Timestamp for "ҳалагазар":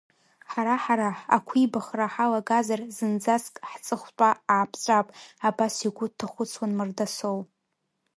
2.13-2.81